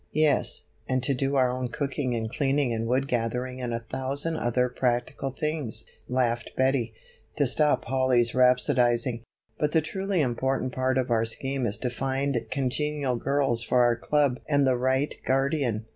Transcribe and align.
"Yes, 0.13 0.63
and 0.89 1.03
to 1.03 1.13
do 1.13 1.35
our 1.35 1.51
own 1.51 1.67
cooking 1.69 2.15
and 2.15 2.27
cleaning 2.27 2.73
and 2.73 2.87
wood 2.87 3.07
gathering 3.07 3.61
and 3.61 3.71
a 3.71 3.77
thousand 3.81 4.35
other 4.35 4.67
practical 4.67 5.29
things," 5.29 5.85
laughed 6.09 6.53
Betty, 6.57 6.95
to 7.35 7.45
stop 7.45 7.85
Polly's 7.85 8.33
rhapsodizing. 8.33 9.21
"But 9.59 9.73
the 9.73 9.81
truly 9.81 10.19
important 10.21 10.73
part 10.73 10.97
of 10.97 11.11
our 11.11 11.23
scheme 11.23 11.67
is 11.67 11.77
to 11.77 11.91
find 11.91 12.47
congenial 12.49 13.15
girls 13.15 13.61
for 13.61 13.83
our 13.83 13.95
club 13.95 14.39
and 14.49 14.65
the 14.65 14.75
right 14.75 15.13
guardian." 15.23 15.85